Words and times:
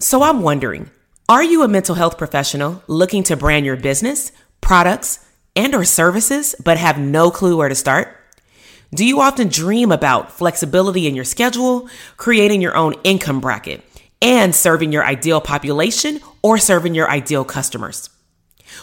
So 0.00 0.22
I'm 0.22 0.42
wondering, 0.42 0.90
are 1.28 1.42
you 1.42 1.64
a 1.64 1.68
mental 1.68 1.96
health 1.96 2.18
professional 2.18 2.84
looking 2.86 3.24
to 3.24 3.36
brand 3.36 3.66
your 3.66 3.74
business, 3.74 4.30
products, 4.60 5.26
and 5.56 5.74
or 5.74 5.84
services 5.84 6.54
but 6.62 6.78
have 6.78 7.00
no 7.00 7.32
clue 7.32 7.56
where 7.56 7.68
to 7.68 7.74
start? 7.74 8.16
Do 8.94 9.04
you 9.04 9.20
often 9.20 9.48
dream 9.48 9.90
about 9.90 10.30
flexibility 10.30 11.08
in 11.08 11.16
your 11.16 11.24
schedule, 11.24 11.88
creating 12.16 12.62
your 12.62 12.76
own 12.76 12.94
income 13.02 13.40
bracket, 13.40 13.82
and 14.22 14.54
serving 14.54 14.92
your 14.92 15.04
ideal 15.04 15.40
population 15.40 16.20
or 16.42 16.58
serving 16.58 16.94
your 16.94 17.10
ideal 17.10 17.44
customers? 17.44 18.08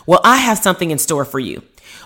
Well, 0.06 0.22
I 0.24 0.38
have 0.38 0.58
something 0.58 0.92
in 0.92 0.98
store 0.98 1.26
for 1.26 1.40
you. 1.40 1.64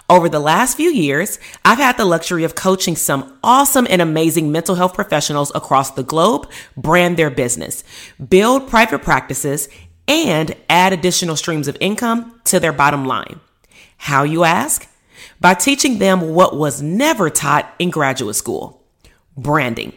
Over 0.09 0.27
the 0.27 0.39
last 0.39 0.75
few 0.75 0.89
years, 0.89 1.39
I've 1.63 1.77
had 1.77 1.97
the 1.97 2.05
luxury 2.05 2.43
of 2.43 2.55
coaching 2.55 2.95
some 2.95 3.37
awesome 3.43 3.85
and 3.89 4.01
amazing 4.01 4.51
mental 4.51 4.75
health 4.75 4.93
professionals 4.93 5.51
across 5.53 5.91
the 5.91 6.03
globe 6.03 6.49
brand 6.75 7.17
their 7.17 7.29
business, 7.29 7.83
build 8.29 8.67
private 8.67 9.03
practices, 9.03 9.69
and 10.07 10.55
add 10.67 10.93
additional 10.93 11.35
streams 11.35 11.67
of 11.67 11.77
income 11.79 12.41
to 12.45 12.59
their 12.59 12.73
bottom 12.73 13.05
line. 13.05 13.39
How, 13.97 14.23
you 14.23 14.43
ask? 14.43 14.87
By 15.39 15.53
teaching 15.53 15.99
them 15.99 16.33
what 16.33 16.57
was 16.57 16.81
never 16.81 17.29
taught 17.29 17.71
in 17.77 17.91
graduate 17.91 18.35
school 18.35 18.83
branding. 19.37 19.93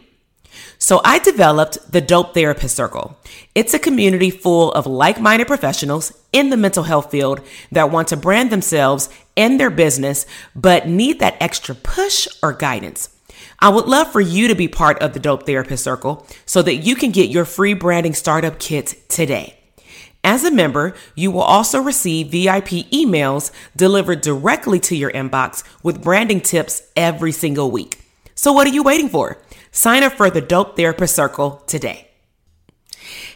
So 0.83 0.99
I 1.05 1.19
developed 1.19 1.77
the 1.93 2.01
Dope 2.01 2.33
Therapist 2.33 2.75
Circle. 2.75 3.17
It's 3.55 3.73
a 3.73 3.79
community 3.79 4.29
full 4.29 4.73
of 4.73 4.85
like 4.85 5.17
minded 5.17 5.47
professionals 5.47 6.11
in 6.33 6.49
the 6.49 6.57
mental 6.57 6.83
health 6.83 7.09
field 7.09 7.39
that 7.71 7.89
want 7.89 8.09
to 8.09 8.17
brand 8.17 8.49
themselves 8.49 9.07
and 9.37 9.57
their 9.57 9.69
business, 9.69 10.25
but 10.53 10.85
need 10.85 11.19
that 11.19 11.37
extra 11.39 11.73
push 11.73 12.27
or 12.43 12.51
guidance. 12.51 13.15
I 13.59 13.69
would 13.69 13.85
love 13.85 14.11
for 14.11 14.19
you 14.19 14.49
to 14.49 14.55
be 14.55 14.67
part 14.67 15.01
of 15.01 15.13
the 15.13 15.21
Dope 15.21 15.45
Therapist 15.45 15.85
Circle 15.85 16.27
so 16.45 16.61
that 16.61 16.75
you 16.75 16.97
can 16.97 17.11
get 17.11 17.29
your 17.29 17.45
free 17.45 17.73
branding 17.73 18.13
startup 18.13 18.59
kit 18.59 19.07
today. 19.07 19.57
As 20.21 20.43
a 20.43 20.51
member, 20.51 20.95
you 21.15 21.31
will 21.31 21.43
also 21.43 21.79
receive 21.79 22.27
VIP 22.27 22.91
emails 22.91 23.51
delivered 23.73 24.19
directly 24.19 24.81
to 24.81 24.97
your 24.97 25.13
inbox 25.13 25.63
with 25.81 26.03
branding 26.03 26.41
tips 26.41 26.81
every 26.97 27.31
single 27.31 27.71
week. 27.71 28.01
So 28.35 28.51
what 28.51 28.67
are 28.67 28.71
you 28.71 28.83
waiting 28.83 29.07
for? 29.07 29.37
Sign 29.75 30.03
up 30.03 30.13
for 30.13 30.29
the 30.29 30.39
Dope 30.39 30.77
Therapist 30.77 31.15
Circle 31.15 31.63
today. 31.65 32.07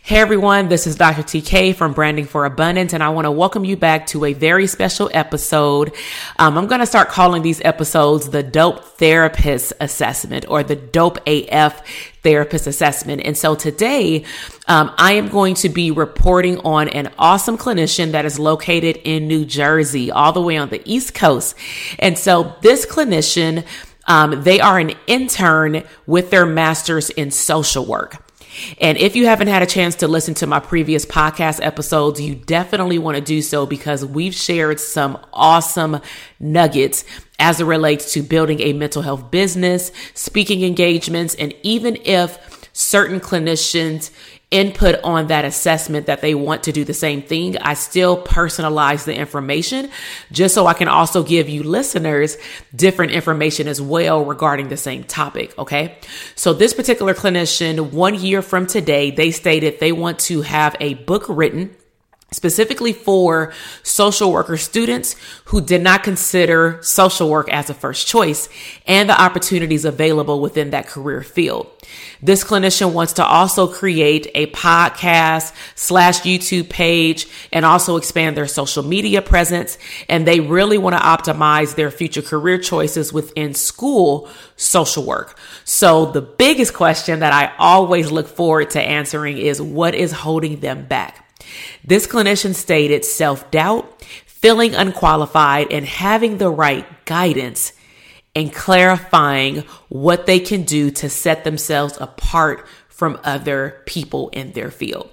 Hey 0.04 0.18
everyone, 0.18 0.70
this 0.70 0.86
is 0.86 0.96
Dr. 0.96 1.24
TK 1.24 1.76
from 1.76 1.94
Branding 1.94 2.26
for 2.26 2.46
Abundance, 2.46 2.94
and 2.94 3.02
I 3.02 3.10
want 3.10 3.26
to 3.26 3.32
welcome 3.32 3.66
you 3.66 3.76
back 3.76 4.06
to 4.08 4.24
a 4.24 4.34
very 4.34 4.68
special 4.68 5.10
episode. 5.16 5.94
Um, 6.38 6.60
I'm 6.60 6.68
going 6.68 6.80
to 6.80 6.86
start 6.86 7.10
calling 7.10 7.42
these 7.42 7.60
episodes 7.62 8.30
the 8.30 8.44
Dope 8.44 8.86
Therapist 8.86 9.74
Assessment 9.82 10.46
or 10.48 10.62
the 10.62 10.76
Dope 10.76 11.18
AF 11.26 11.82
Therapist 12.22 12.68
Assessment. 12.68 13.24
And 13.26 13.36
so 13.36 13.56
today, 13.56 14.24
um, 14.68 14.94
I 14.98 15.14
am 15.14 15.30
going 15.30 15.56
to 15.56 15.70
be 15.70 15.90
reporting 15.90 16.60
on 16.60 16.88
an 16.90 17.12
awesome 17.18 17.58
clinician 17.58 18.12
that 18.12 18.26
is 18.26 18.38
located 18.38 18.98
in 18.98 19.28
New 19.28 19.44
Jersey, 19.44 20.12
all 20.12 20.34
the 20.34 20.42
way 20.42 20.56
on 20.56 20.70
the 20.70 20.84
East 20.86 21.16
Coast. 21.16 21.56
And 21.98 22.16
so 22.16 22.56
this 22.62 22.86
clinician, 22.86 23.66
um, 24.08 24.44
they 24.44 24.60
are 24.60 24.80
an 24.80 24.94
intern 25.06 25.84
with 26.06 26.30
their 26.30 26.46
master's 26.46 27.10
in 27.10 27.32
social 27.32 27.86
work. 27.86 28.24
And 28.80 28.98
if 28.98 29.16
you 29.16 29.28
haven't 29.28 29.48
had 29.48 29.62
a 29.62 29.68
chance 29.68 29.96
to 29.96 30.08
listen 30.08 30.34
to 30.36 30.48
my 30.48 30.60
previous 30.60 31.06
podcast 31.06 31.60
episodes, 31.64 32.20
you 32.20 32.36
definitely 32.36 32.98
want 32.98 33.16
to 33.16 33.22
do 33.22 33.42
so 33.42 33.66
because 33.66 34.04
we've 34.04 34.34
shared 34.34 34.80
some 34.80 35.20
awesome 35.32 36.02
nuggets 36.40 37.06
as 37.40 37.60
it 37.60 37.66
relates 37.66 38.14
to 38.14 38.24
building 38.24 38.60
a 38.62 38.74
mental 38.74 39.04
health 39.04 39.30
business, 39.30 39.92
speaking 40.14 40.64
engagements, 40.64 41.36
and 41.36 41.54
even 41.62 41.98
if 42.04 42.70
certain 42.74 43.20
clinicians 43.20 44.12
input 44.50 44.96
on 45.04 45.28
that 45.28 45.44
assessment 45.44 46.06
that 46.06 46.22
they 46.22 46.34
want 46.34 46.64
to 46.64 46.72
do 46.72 46.86
the 46.86 46.94
same 46.94 47.22
thing. 47.22 47.58
I 47.58 47.74
still 47.74 48.24
personalize 48.24 49.04
the 49.04 49.14
information 49.14 49.90
just 50.32 50.56
so 50.56 50.68
I 50.68 50.74
can 50.74 50.88
also 50.88 51.22
give 51.22 51.50
you 51.50 51.64
listeners 51.64 52.38
different 52.74 53.12
information 53.12 53.68
as 53.68 53.82
well 53.82 54.24
regarding 54.24 54.70
the 54.70 54.78
same 54.78 55.04
topic. 55.04 55.58
Okay. 55.60 55.98
So 56.36 56.54
this 56.54 56.74
particular 56.74 57.14
clinician, 57.14 57.92
one 57.92 58.16
year 58.16 58.42
from 58.42 58.68
today, 58.68 59.12
they 59.12 59.32
stated 59.32 59.80
they 59.80 59.92
want 59.92 60.20
to 60.20 60.44
have 60.44 60.78
a 60.80 60.94
book 60.94 61.26
written 61.28 61.76
specifically 62.32 62.92
for 62.92 63.54
social 63.84 64.32
worker 64.34 64.58
students 64.58 65.16
who 65.46 65.62
did 65.62 65.82
not 65.82 66.04
consider 66.04 66.78
social 66.82 67.30
work 67.30 67.50
as 67.50 67.70
a 67.70 67.74
first 67.74 68.06
choice 68.06 68.50
and 68.86 69.10
the 69.10 69.22
opportunities 69.22 69.86
available 69.86 70.42
within 70.42 70.72
that 70.72 70.88
career 70.88 71.24
field. 71.24 71.72
This 72.22 72.44
clinician 72.44 72.92
wants 72.92 73.14
to 73.14 73.26
also 73.26 73.68
create 73.68 74.28
a 74.36 74.48
podcast 74.48 75.54
slash 75.76 76.22
YouTube 76.22 76.70
page 76.70 77.28
and 77.54 77.66
also 77.66 77.96
expand 77.96 78.36
their 78.36 78.48
social 78.48 78.84
media 78.84 79.22
presence. 79.22 79.78
And 80.10 80.28
they 80.28 80.42
really 80.42 80.78
want 80.78 80.98
to 80.98 81.02
optimize 81.02 81.76
their 81.76 81.92
future 81.92 82.22
career 82.22 82.58
choices 82.58 83.14
within 83.14 83.54
school 83.54 84.30
social 84.58 85.06
work. 85.06 85.40
So 85.64 86.08
the 86.08 86.22
biggest 86.22 86.74
question 86.74 87.20
that 87.20 87.32
I 87.32 87.56
always 87.58 88.12
look 88.12 88.28
forward 88.28 88.72
to 88.72 88.82
answering 88.82 89.38
is 89.38 89.62
what 89.62 89.96
is 89.96 90.12
holding 90.12 90.60
them 90.60 90.86
back? 90.86 91.27
This 91.84 92.08
clinician 92.08 92.54
stated 92.54 93.06
self 93.06 93.50
doubt, 93.52 94.02
feeling 94.26 94.76
unqualified, 94.76 95.72
and 95.72 95.86
having 95.86 96.38
the 96.38 96.50
right 96.50 96.86
guidance 97.06 97.74
and 98.36 98.54
clarifying 98.54 99.64
what 99.90 100.28
they 100.28 100.40
can 100.40 100.64
do 100.64 100.92
to 100.92 101.10
set 101.10 101.44
themselves 101.44 101.98
apart 102.00 102.68
from 102.98 103.20
other 103.24 103.82
people 103.86 104.30
in 104.30 104.52
their 104.54 104.72
field. 104.72 105.08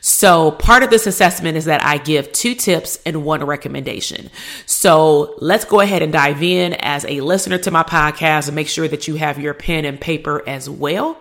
So 0.00 0.52
part 0.52 0.82
of 0.82 0.88
this 0.88 1.06
assessment 1.06 1.58
is 1.58 1.66
that 1.66 1.84
I 1.84 1.98
give 1.98 2.32
two 2.32 2.54
tips 2.54 2.98
and 3.04 3.24
one 3.24 3.44
recommendation. 3.44 4.30
So 4.64 5.34
let's 5.38 5.66
go 5.66 5.80
ahead 5.80 6.00
and 6.00 6.10
dive 6.12 6.42
in 6.42 6.72
as 6.74 7.04
a 7.04 7.20
listener 7.20 7.58
to 7.58 7.70
my 7.70 7.82
podcast 7.82 8.46
and 8.48 8.56
make 8.56 8.68
sure 8.68 8.88
that 8.88 9.06
you 9.06 9.16
have 9.16 9.38
your 9.38 9.52
pen 9.52 9.84
and 9.84 10.00
paper 10.00 10.42
as 10.46 10.70
well. 10.70 11.18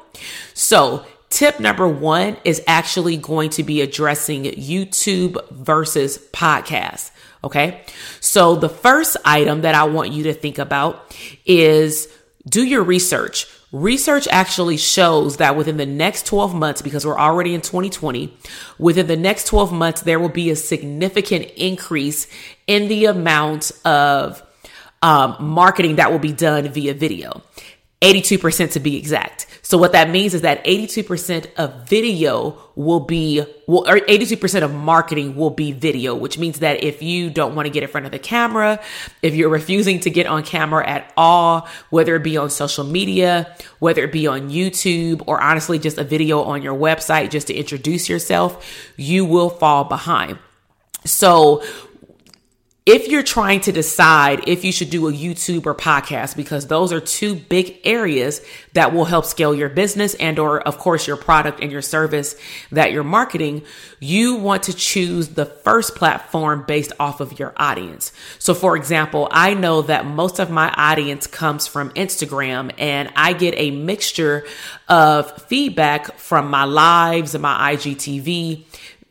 So 0.53 1.05
Tip 1.35 1.59
number 1.59 1.85
one 1.85 2.37
is 2.45 2.61
actually 2.65 3.17
going 3.17 3.49
to 3.49 3.63
be 3.63 3.81
addressing 3.81 4.45
YouTube 4.45 5.35
versus 5.51 6.17
podcast. 6.31 7.11
Okay. 7.43 7.81
So 8.21 8.55
the 8.55 8.69
first 8.69 9.17
item 9.25 9.63
that 9.63 9.75
I 9.75 9.83
want 9.83 10.13
you 10.13 10.23
to 10.23 10.33
think 10.33 10.59
about 10.59 11.13
is 11.45 12.07
do 12.47 12.63
your 12.63 12.83
research. 12.83 13.47
Research 13.73 14.29
actually 14.31 14.77
shows 14.77 15.35
that 15.35 15.57
within 15.57 15.75
the 15.75 15.85
next 15.85 16.25
12 16.25 16.55
months, 16.55 16.81
because 16.81 17.05
we're 17.05 17.19
already 17.19 17.53
in 17.53 17.59
2020, 17.59 18.33
within 18.79 19.07
the 19.07 19.17
next 19.17 19.47
12 19.47 19.73
months, 19.73 20.03
there 20.03 20.21
will 20.21 20.29
be 20.29 20.51
a 20.51 20.55
significant 20.55 21.51
increase 21.57 22.27
in 22.65 22.87
the 22.87 23.07
amount 23.07 23.73
of 23.83 24.41
um, 25.01 25.35
marketing 25.39 25.97
that 25.97 26.13
will 26.13 26.19
be 26.19 26.31
done 26.31 26.69
via 26.69 26.93
video. 26.93 27.43
82% 28.05 28.73
to 28.73 28.79
be 28.79 28.97
exact. 28.97 29.47
So 29.63 29.79
what 29.79 29.93
that 29.93 30.11
means 30.11 30.35
is 30.35 30.41
that 30.41 30.63
82% 30.63 31.51
of 31.55 31.89
video 31.89 32.55
will 32.75 32.99
be, 32.99 33.43
well, 33.65 33.89
or 33.89 33.97
82% 33.97 34.61
of 34.61 34.71
marketing 34.71 35.35
will 35.35 35.49
be 35.49 35.71
video, 35.71 36.13
which 36.13 36.37
means 36.37 36.59
that 36.59 36.83
if 36.83 37.01
you 37.01 37.31
don't 37.31 37.55
want 37.55 37.65
to 37.65 37.71
get 37.71 37.81
in 37.81 37.89
front 37.89 38.05
of 38.05 38.11
the 38.11 38.19
camera, 38.19 38.79
if 39.23 39.33
you're 39.33 39.49
refusing 39.49 39.99
to 40.01 40.11
get 40.11 40.27
on 40.27 40.43
camera 40.43 40.87
at 40.87 41.11
all, 41.17 41.67
whether 41.89 42.15
it 42.15 42.23
be 42.23 42.37
on 42.37 42.51
social 42.51 42.83
media, 42.83 43.55
whether 43.79 44.03
it 44.03 44.11
be 44.11 44.27
on 44.27 44.51
YouTube, 44.51 45.23
or 45.25 45.41
honestly 45.41 45.79
just 45.79 45.97
a 45.97 46.03
video 46.03 46.43
on 46.43 46.61
your 46.61 46.77
website 46.77 47.31
just 47.31 47.47
to 47.47 47.55
introduce 47.55 48.07
yourself, 48.07 48.93
you 48.97 49.25
will 49.25 49.49
fall 49.49 49.83
behind. 49.83 50.37
So 51.05 51.63
if 52.85 53.07
you're 53.07 53.23
trying 53.23 53.61
to 53.61 53.71
decide 53.71 54.47
if 54.47 54.63
you 54.63 54.71
should 54.71 54.91
do 54.91 55.07
a 55.07 55.11
YouTube 55.11 55.65
or 55.65 55.73
podcast, 55.73 56.35
because 56.35 56.67
those 56.67 56.93
are 56.93 56.99
two 56.99 57.33
big 57.33 57.79
areas 57.83 58.45
that 58.73 58.93
will 58.93 59.05
help 59.05 59.25
scale 59.25 59.55
your 59.55 59.69
business 59.69 60.13
and 60.15 60.37
or 60.37 60.61
of 60.61 60.77
course 60.77 61.07
your 61.07 61.17
product 61.17 61.61
and 61.61 61.71
your 61.71 61.81
service 61.81 62.35
that 62.71 62.91
you're 62.91 63.03
marketing, 63.03 63.63
you 63.99 64.35
want 64.35 64.61
to 64.63 64.73
choose 64.73 65.29
the 65.29 65.47
first 65.47 65.95
platform 65.95 66.63
based 66.67 66.93
off 66.99 67.21
of 67.21 67.39
your 67.39 67.53
audience. 67.57 68.11
So 68.37 68.53
for 68.53 68.77
example, 68.77 69.29
I 69.31 69.55
know 69.55 69.81
that 69.83 70.05
most 70.05 70.37
of 70.37 70.51
my 70.51 70.69
audience 70.77 71.25
comes 71.25 71.65
from 71.65 71.89
Instagram 71.91 72.71
and 72.77 73.11
I 73.15 73.33
get 73.33 73.55
a 73.57 73.71
mixture 73.71 74.45
of 74.87 75.41
feedback 75.43 76.19
from 76.19 76.51
my 76.51 76.65
lives 76.65 77.33
and 77.33 77.41
my 77.41 77.73
IGTV 77.73 78.65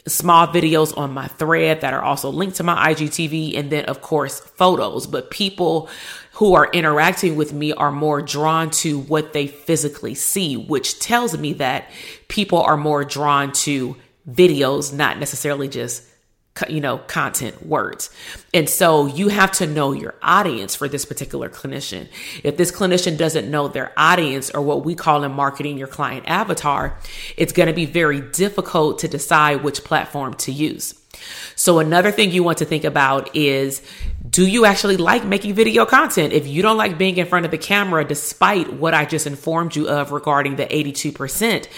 small 0.07 0.47
videos 0.47 0.97
on 0.99 1.13
my 1.13 1.27
thread 1.29 1.81
that 1.81 1.95
are 1.95 2.03
also 2.03 2.31
linked 2.31 2.57
to 2.57 2.63
my 2.63 2.93
IGTV, 2.93 3.59
and 3.59 3.71
then, 3.71 3.87
of 3.87 4.03
course, 4.03 4.41
photos. 4.41 5.07
But 5.07 5.31
people 5.31 5.89
who 6.33 6.55
are 6.55 6.71
interacting 6.73 7.37
with 7.37 7.53
me 7.53 7.73
are 7.73 7.93
more 7.93 8.21
drawn 8.21 8.71
to 8.71 8.99
what 8.99 9.33
they 9.33 9.47
physically 9.47 10.15
see, 10.15 10.57
which 10.57 10.99
tells 10.99 11.39
me 11.39 11.55
that 11.55 11.91
people 12.29 12.61
are 12.61 12.77
more 12.77 13.05
drawn 13.05 13.53
to 13.53 13.97
videos, 14.29 14.93
not 14.93 15.19
necessarily 15.19 15.69
just 15.69 16.03
you 16.69 16.81
know, 16.81 16.99
content 16.99 17.67
words. 17.67 18.11
And 18.53 18.69
so 18.69 19.07
you 19.07 19.29
have 19.29 19.51
to 19.53 19.67
know 19.67 19.93
your 19.93 20.15
audience 20.23 20.77
for 20.77 20.89
this 20.89 21.05
particular 21.05 21.49
clinician. 21.49 22.09
If 22.45 22.57
this 22.57 22.71
clinician 22.71 23.19
doesn't 23.19 23.51
know 23.51 23.67
their 23.67 23.93
audience 23.97 24.51
or 24.51 24.63
what 24.63 24.85
we 24.85 24.95
call 24.95 25.25
in 25.25 25.33
marketing 25.33 25.79
your 25.79 25.89
client 25.89 26.25
avatar, 26.29 26.97
it's 27.37 27.53
going 27.53 27.67
to 27.67 27.73
be 27.73 27.87
very 27.87 28.21
difficult 28.21 29.01
to 29.01 29.09
decide 29.09 29.65
which 29.65 29.83
platform 29.83 30.35
to 30.35 30.53
use. 30.53 30.95
So 31.57 31.79
another 31.81 32.13
thing 32.13 32.31
you 32.31 32.43
want 32.43 32.59
to 32.59 32.65
think 32.65 32.85
about 32.85 33.35
is 33.35 33.83
do 34.29 34.47
you 34.47 34.65
actually 34.65 34.97
like 34.97 35.25
making 35.25 35.55
video 35.55 35.87
content? 35.87 36.33
If 36.33 36.47
you 36.47 36.63
don't 36.63 36.77
like 36.77 36.99
being 36.99 37.17
in 37.17 37.27
front 37.27 37.45
of 37.45 37.51
the 37.51 37.59
camera, 37.59 38.05
despite 38.05 38.73
what 38.73 38.95
I 38.95 39.05
just 39.05 39.27
informed 39.27 39.77
you 39.77 39.89
of 39.89 40.13
regarding 40.13 40.57
the 40.57 40.67
82%, 40.67 41.69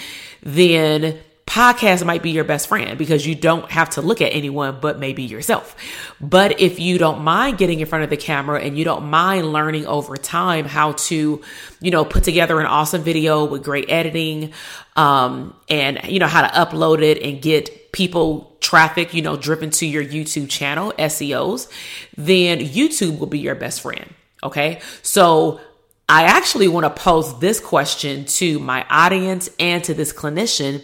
then 0.41 1.19
podcast 1.47 2.05
might 2.05 2.21
be 2.21 2.31
your 2.31 2.43
best 2.43 2.67
friend 2.67 2.97
because 2.97 3.25
you 3.25 3.33
don't 3.33 3.71
have 3.71 3.89
to 3.91 4.01
look 4.01 4.21
at 4.21 4.33
anyone 4.33 4.79
but 4.81 4.99
maybe 4.99 5.23
yourself. 5.23 5.75
But 6.19 6.59
if 6.59 6.77
you 6.79 6.97
don't 6.97 7.23
mind 7.23 7.57
getting 7.57 7.79
in 7.79 7.87
front 7.87 8.03
of 8.03 8.09
the 8.09 8.17
camera 8.17 8.61
and 8.61 8.77
you 8.77 8.83
don't 8.83 9.05
mind 9.05 9.53
learning 9.53 9.87
over 9.87 10.17
time 10.17 10.65
how 10.65 10.91
to, 10.91 11.41
you 11.79 11.91
know, 11.91 12.03
put 12.03 12.25
together 12.25 12.59
an 12.59 12.65
awesome 12.65 13.01
video 13.01 13.45
with 13.45 13.63
great 13.63 13.89
editing, 13.89 14.51
um, 14.97 15.55
and 15.69 15.99
you 16.03 16.19
know, 16.19 16.27
how 16.27 16.45
to 16.45 16.53
upload 16.53 17.01
it 17.01 17.23
and 17.23 17.41
get 17.41 17.93
people 17.93 18.57
traffic, 18.59 19.13
you 19.13 19.21
know, 19.21 19.37
driven 19.37 19.69
to 19.69 19.85
your 19.85 20.03
YouTube 20.03 20.49
channel, 20.49 20.91
SEOs, 20.99 21.71
then 22.17 22.59
YouTube 22.59 23.19
will 23.19 23.27
be 23.27 23.39
your 23.39 23.55
best 23.55 23.81
friend. 23.81 24.13
Okay. 24.43 24.81
So 25.01 25.61
I 26.09 26.23
actually 26.23 26.67
want 26.67 26.83
to 26.83 26.89
pose 26.89 27.39
this 27.39 27.59
question 27.59 28.25
to 28.25 28.59
my 28.59 28.85
audience 28.89 29.49
and 29.59 29.83
to 29.85 29.93
this 29.93 30.13
clinician 30.13 30.83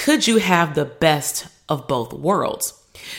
could 0.00 0.26
you 0.26 0.38
have 0.38 0.74
the 0.74 0.86
best 0.86 1.46
of 1.68 1.86
both 1.86 2.14
worlds? 2.14 2.72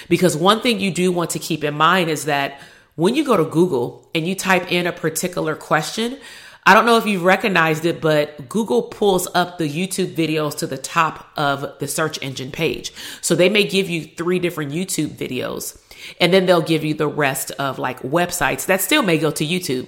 Because 0.10 0.36
one 0.36 0.62
thing 0.62 0.80
you 0.80 0.90
do 0.90 1.12
want 1.12 1.30
to 1.30 1.40
keep 1.40 1.64
in 1.64 1.76
mind 1.76 2.10
is 2.10 2.26
that 2.26 2.60
when 2.96 3.14
you 3.14 3.24
go 3.24 3.38
to 3.38 3.46
Google 3.46 4.10
and 4.16 4.28
you 4.28 4.34
type 4.34 4.72
in 4.72 4.88
a 4.88 4.92
particular 4.92 5.56
question, 5.56 6.18
I 6.66 6.74
don't 6.74 6.88
know 6.88 6.98
if 6.98 7.06
you've 7.06 7.24
recognized 7.24 7.86
it, 7.86 8.02
but 8.02 8.50
Google 8.50 8.82
pulls 8.82 9.28
up 9.36 9.60
the 9.60 9.70
YouTube 9.70 10.16
videos 10.16 10.58
to 10.58 10.66
the 10.66 10.78
top 10.78 11.30
of 11.38 11.78
the 11.78 11.88
search 11.88 12.18
engine 12.24 12.52
page. 12.52 12.92
So 13.22 13.36
they 13.36 13.50
may 13.50 13.64
give 13.64 13.88
you 13.88 14.06
three 14.06 14.40
different 14.40 14.72
YouTube 14.72 15.10
videos 15.10 15.80
and 16.20 16.34
then 16.34 16.48
they'll 16.48 16.64
give 16.64 16.84
you 16.84 16.96
the 16.96 17.08
rest 17.08 17.52
of 17.60 17.78
like 17.78 18.02
websites 18.02 18.66
that 18.66 18.82
still 18.82 19.04
may 19.04 19.20
go 19.20 19.30
to 19.30 19.46
YouTube. 19.46 19.88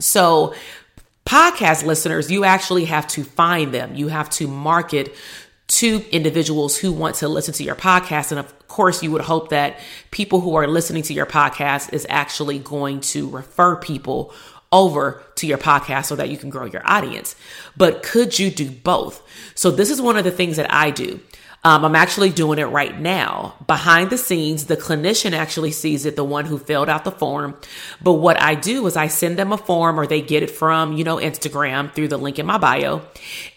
So 0.00 0.54
podcast 1.24 1.84
listeners, 1.84 2.32
you 2.32 2.44
actually 2.44 2.86
have 2.86 3.06
to 3.08 3.22
find 3.22 3.72
them. 3.72 3.94
You 3.94 4.08
have 4.08 4.28
to 4.30 4.48
market 4.48 5.14
to 5.68 6.04
individuals 6.10 6.78
who 6.78 6.92
want 6.92 7.16
to 7.16 7.28
listen 7.28 7.52
to 7.54 7.64
your 7.64 7.74
podcast. 7.74 8.30
And 8.30 8.38
of 8.38 8.68
course, 8.68 9.02
you 9.02 9.10
would 9.10 9.22
hope 9.22 9.50
that 9.50 9.78
people 10.10 10.40
who 10.40 10.54
are 10.54 10.66
listening 10.66 11.02
to 11.04 11.14
your 11.14 11.26
podcast 11.26 11.92
is 11.92 12.06
actually 12.08 12.58
going 12.58 13.00
to 13.00 13.28
refer 13.28 13.76
people 13.76 14.32
over 14.72 15.22
to 15.36 15.46
your 15.46 15.58
podcast 15.58 16.06
so 16.06 16.16
that 16.16 16.28
you 16.28 16.36
can 16.36 16.50
grow 16.50 16.66
your 16.66 16.82
audience. 16.84 17.36
But 17.76 18.02
could 18.02 18.38
you 18.38 18.50
do 18.50 18.70
both? 18.70 19.22
So 19.54 19.70
this 19.70 19.90
is 19.90 20.02
one 20.02 20.16
of 20.16 20.24
the 20.24 20.30
things 20.30 20.56
that 20.56 20.72
I 20.72 20.90
do. 20.90 21.20
Um, 21.66 21.84
I'm 21.84 21.96
actually 21.96 22.30
doing 22.30 22.60
it 22.60 22.66
right 22.66 22.96
now. 22.96 23.56
Behind 23.66 24.08
the 24.08 24.16
scenes, 24.16 24.66
the 24.66 24.76
clinician 24.76 25.32
actually 25.32 25.72
sees 25.72 26.06
it, 26.06 26.14
the 26.14 26.22
one 26.22 26.44
who 26.44 26.58
filled 26.58 26.88
out 26.88 27.02
the 27.02 27.10
form. 27.10 27.56
But 28.00 28.12
what 28.12 28.40
I 28.40 28.54
do 28.54 28.86
is 28.86 28.96
I 28.96 29.08
send 29.08 29.36
them 29.36 29.50
a 29.50 29.58
form 29.58 29.98
or 29.98 30.06
they 30.06 30.22
get 30.22 30.44
it 30.44 30.52
from, 30.52 30.92
you 30.92 31.02
know, 31.02 31.16
Instagram 31.16 31.92
through 31.92 32.06
the 32.06 32.18
link 32.18 32.38
in 32.38 32.46
my 32.46 32.56
bio 32.56 33.02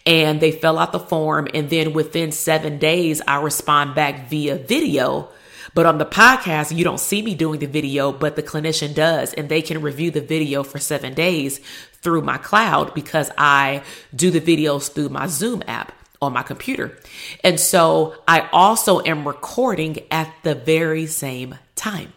and 0.07 0.41
they 0.41 0.51
fill 0.51 0.79
out 0.79 0.91
the 0.91 0.99
form. 0.99 1.49
And 1.53 1.69
then 1.69 1.93
within 1.93 2.31
seven 2.31 2.79
days, 2.79 3.21
I 3.27 3.43
respond 3.43 3.93
back 3.93 4.27
via 4.27 4.55
video. 4.55 5.29
But 5.75 5.85
on 5.85 5.99
the 5.99 6.05
podcast, 6.07 6.75
you 6.75 6.83
don't 6.83 6.99
see 6.99 7.21
me 7.21 7.35
doing 7.35 7.59
the 7.59 7.67
video, 7.67 8.11
but 8.11 8.35
the 8.35 8.41
clinician 8.41 8.95
does, 8.95 9.35
and 9.35 9.49
they 9.49 9.61
can 9.61 9.83
review 9.83 10.09
the 10.09 10.19
video 10.19 10.63
for 10.63 10.79
seven 10.79 11.13
days 11.13 11.61
through 12.01 12.23
my 12.23 12.39
cloud 12.39 12.95
because 12.95 13.29
I 13.37 13.83
do 14.15 14.31
the 14.31 14.41
videos 14.41 14.91
through 14.91 15.09
my 15.09 15.27
Zoom 15.27 15.61
app 15.67 15.93
on 16.21 16.33
my 16.33 16.43
computer. 16.43 16.97
And 17.43 17.59
so 17.59 18.15
I 18.27 18.49
also 18.51 19.01
am 19.01 19.27
recording 19.27 19.99
at 20.11 20.33
the 20.43 20.55
very 20.55 21.05
same 21.05 21.55
time. 21.75 22.13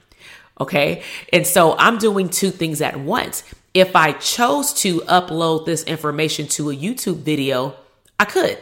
Okay. 0.60 1.02
And 1.32 1.46
so 1.46 1.76
I'm 1.78 1.98
doing 1.98 2.28
two 2.28 2.50
things 2.50 2.80
at 2.80 2.98
once. 2.98 3.42
If 3.74 3.96
I 3.96 4.12
chose 4.12 4.72
to 4.74 5.00
upload 5.02 5.66
this 5.66 5.82
information 5.84 6.46
to 6.48 6.70
a 6.70 6.76
YouTube 6.76 7.18
video, 7.18 7.74
I 8.18 8.24
could. 8.26 8.58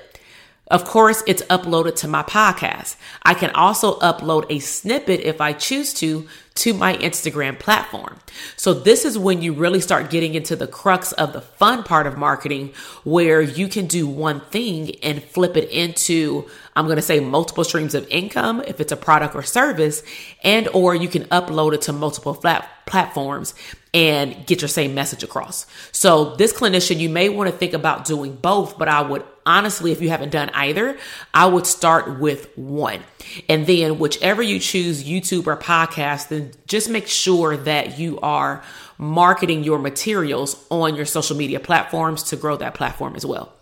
Of 0.71 0.85
course, 0.85 1.25
it's 1.27 1.43
uploaded 1.43 1.97
to 1.97 2.09
my 2.09 2.23
podcast. 2.23 2.95
I 3.25 3.35
can 3.35 3.51
also 3.51 3.99
upload 3.99 4.47
a 4.51 4.61
snippet 4.61 5.21
if 5.21 5.41
I 5.41 5.53
choose 5.53 5.93
to 5.95 6.29
to 6.61 6.75
my 6.75 6.97
Instagram 6.97 7.59
platform. 7.59 8.21
So 8.57 8.75
this 8.75 9.05
is 9.05 9.19
when 9.19 9.41
you 9.41 9.53
really 9.53 9.81
start 9.81 10.11
getting 10.11 10.35
into 10.35 10.57
the 10.57 10.67
crux 10.67 11.13
of 11.13 11.33
the 11.33 11.41
fun 11.41 11.83
part 11.83 12.07
of 12.07 12.19
marketing 12.19 12.73
where 13.05 13.41
you 13.41 13.67
can 13.67 13.87
do 13.87 14.07
one 14.07 14.41
thing 14.41 14.97
and 15.03 15.23
flip 15.23 15.57
it 15.57 15.71
into 15.71 16.49
I'm 16.77 16.87
going 16.87 16.97
to 16.97 17.03
say 17.03 17.21
multiple 17.21 17.65
streams 17.65 17.95
of 17.95 18.07
income 18.09 18.63
if 18.67 18.81
it's 18.81 18.93
a 18.93 18.97
product 18.97 19.35
or 19.35 19.43
service 19.43 20.03
and 20.43 20.69
or 20.69 20.95
you 20.95 21.09
can 21.09 21.25
upload 21.25 21.75
it 21.75 21.83
to 21.83 21.93
multiple 21.93 22.35
flat 22.35 22.69
platforms 22.87 23.55
and 23.93 24.47
get 24.47 24.61
your 24.61 24.69
same 24.69 24.95
message 24.95 25.23
across. 25.23 25.67
So 25.93 26.37
this 26.37 26.53
clinician, 26.53 26.99
you 26.99 27.09
may 27.09 27.29
want 27.29 27.51
to 27.51 27.57
think 27.57 27.73
about 27.73 28.05
doing 28.05 28.37
both, 28.37 28.79
but 28.79 28.89
I 28.89 29.03
would 29.03 29.25
honestly, 29.45 29.91
if 29.91 30.01
you 30.01 30.11
haven't 30.11 30.31
done 30.31 30.51
either, 30.51 30.97
I 31.35 31.47
would 31.47 31.67
start 31.67 32.21
with 32.21 32.57
one. 32.57 33.01
And 33.49 33.67
then 33.67 33.99
whichever 33.99 34.43
you 34.43 34.61
choose, 34.61 35.05
YouTube 35.05 35.47
or 35.47 35.57
podcast, 35.57 36.29
then 36.29 36.50
just 36.67 36.89
make 36.89 37.07
sure 37.07 37.57
that 37.57 37.99
you 37.99 38.19
are 38.21 38.63
marketing 38.99 39.65
your 39.65 39.79
materials 39.79 40.63
on 40.71 40.95
your 40.95 41.07
social 41.07 41.37
media 41.37 41.59
platforms 41.59 42.23
to 42.25 42.37
grow 42.37 42.57
that 42.57 42.75
platform 42.75 43.17
as 43.17 43.25
well. 43.25 43.53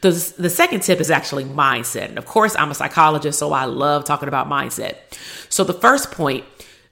The, 0.00 0.10
the 0.38 0.48
second 0.48 0.80
tip 0.82 1.00
is 1.00 1.10
actually 1.10 1.44
mindset. 1.44 2.08
And 2.08 2.18
of 2.18 2.26
course, 2.26 2.56
I'm 2.56 2.70
a 2.70 2.74
psychologist, 2.74 3.38
so 3.38 3.52
I 3.52 3.64
love 3.66 4.04
talking 4.04 4.28
about 4.28 4.48
mindset. 4.48 4.96
So 5.48 5.64
the 5.64 5.74
first 5.74 6.10
point, 6.10 6.44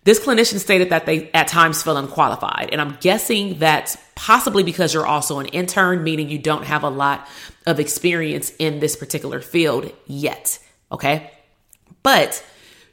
this 0.04 0.20
clinician 0.20 0.58
stated 0.58 0.90
that 0.90 1.06
they 1.06 1.30
at 1.32 1.48
times 1.48 1.82
feel 1.82 1.96
unqualified. 1.96 2.68
And 2.70 2.80
I'm 2.80 2.96
guessing 3.00 3.58
that's 3.58 3.96
possibly 4.14 4.62
because 4.62 4.94
you're 4.94 5.06
also 5.06 5.38
an 5.38 5.46
intern, 5.46 6.04
meaning 6.04 6.28
you 6.28 6.38
don't 6.38 6.64
have 6.64 6.84
a 6.84 6.90
lot 6.90 7.26
of 7.66 7.80
experience 7.80 8.52
in 8.58 8.78
this 8.80 8.94
particular 8.94 9.40
field 9.40 9.92
yet. 10.06 10.58
Okay. 10.92 11.30
But 12.02 12.44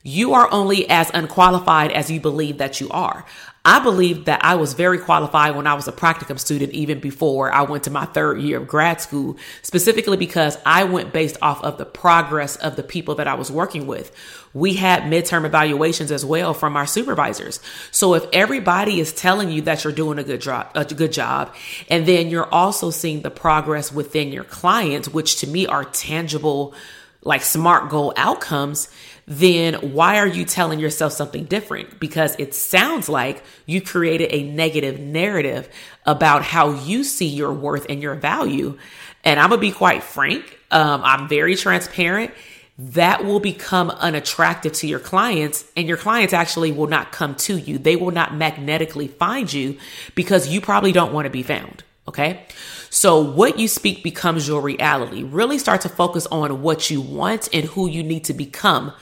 you 0.04 0.34
are 0.34 0.52
only 0.52 0.90
as 0.90 1.10
unqualified 1.14 1.92
as 1.92 2.12
you 2.12 2.20
believe 2.20 2.58
that 2.58 2.82
you 2.82 2.90
are. 2.90 3.26
I 3.66 3.80
believe 3.80 4.26
that 4.26 4.44
I 4.44 4.56
was 4.56 4.74
very 4.74 4.98
qualified 4.98 5.56
when 5.56 5.68
I 5.68 5.74
was 5.76 5.88
a 5.88 5.94
practicum 5.94 6.38
student, 6.38 6.74
even 6.74 7.00
before 7.00 7.50
I 7.50 7.62
went 7.62 7.86
to 7.86 7.92
my 7.92 8.04
third 8.04 8.42
year 8.42 8.58
of 8.58 8.68
grad 8.68 9.00
school, 9.00 9.38
specifically 9.62 10.18
because 10.18 10.58
I 10.66 10.84
went 10.84 11.14
based 11.14 11.38
off 11.42 11.64
of 11.64 11.78
the 11.78 11.86
progress 11.86 12.58
of 12.58 12.76
the 12.76 12.84
people 12.84 13.16
that 13.16 13.30
I 13.30 13.36
was 13.36 13.50
working 13.50 13.88
with. 13.88 14.12
We 14.54 14.74
had 14.74 15.04
midterm 15.04 15.46
evaluations 15.46 16.12
as 16.12 16.26
well 16.26 16.54
from 16.54 16.76
our 16.76 16.86
supervisors. 16.86 17.62
So 17.92 18.16
if 18.16 18.26
everybody 18.34 19.00
is 19.00 19.14
telling 19.14 19.50
you 19.50 19.62
that 19.62 19.86
you're 19.86 19.94
doing 19.94 20.20
a 20.20 20.24
good 20.24 20.42
job, 20.42 20.70
a 20.76 20.84
good 20.84 21.14
job, 21.14 21.56
and 21.90 22.06
then 22.06 22.30
you're 22.30 22.54
also 22.54 22.90
seeing 22.90 23.22
the 23.22 23.32
progress 23.32 23.94
within 23.94 24.34
your 24.34 24.44
clients, 24.44 25.08
which 25.08 25.38
to 25.38 25.48
me 25.48 25.66
are 25.68 25.86
tangible, 25.86 26.76
like 27.22 27.42
smart 27.42 27.90
goal 27.90 28.14
outcomes, 28.18 28.90
then 29.26 29.76
why 29.94 30.18
are 30.18 30.28
you 30.28 30.46
telling 30.46 30.80
yourself 30.80 31.14
something 31.14 31.46
different? 31.46 32.00
Because 32.00 32.36
it 32.40 32.54
sounds 32.54 33.08
like 33.08 33.44
you 33.66 33.82
created 33.82 34.34
a 34.34 34.44
negative 34.44 35.00
narrative 35.00 35.70
about 36.06 36.44
how 36.44 36.72
you 36.72 37.04
see 37.04 37.28
your 37.28 37.54
worth 37.54 37.86
and 37.90 38.02
your 38.02 38.16
value. 38.16 38.78
And 39.24 39.40
I'm 39.40 39.50
going 39.50 39.60
to 39.60 39.68
be 39.68 39.72
quite 39.72 40.04
frank. 40.04 40.60
Um, 40.72 41.02
I'm 41.04 41.30
very 41.30 41.56
transparent. 41.56 42.34
That 42.78 43.24
will 43.24 43.40
become 43.40 43.92
unattractive 43.92 44.74
to 44.74 44.88
your 44.88 45.00
clients, 45.00 45.64
and 45.78 45.88
your 45.88 45.96
clients 45.96 46.34
actually 46.34 46.72
will 46.72 46.88
not 46.88 47.12
come 47.12 47.36
to 47.36 47.56
you. 47.56 47.78
They 47.78 47.96
will 47.96 48.12
not 48.12 48.34
magnetically 48.34 49.08
find 49.08 49.52
you 49.54 49.78
because 50.16 50.48
you 50.48 50.60
probably 50.60 50.92
don't 50.92 51.14
want 51.14 51.26
to 51.26 51.30
be 51.30 51.44
found. 51.44 51.84
Okay. 52.08 52.46
So 52.90 53.22
what 53.22 53.58
you 53.58 53.68
speak 53.68 54.04
becomes 54.04 54.48
your 54.48 54.62
reality. 54.62 55.24
Really 55.24 55.58
start 55.58 55.82
to 55.82 55.90
focus 55.90 56.28
on 56.28 56.62
what 56.62 56.90
you 56.90 57.00
want 57.00 57.48
and 57.54 57.66
who 57.66 57.88
you 57.88 58.04
need 58.04 58.26
to 58.26 58.34
become 58.34 58.94